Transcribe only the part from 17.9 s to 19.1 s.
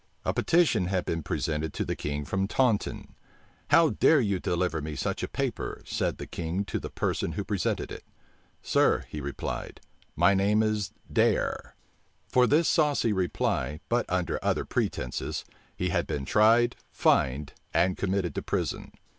committed to prison.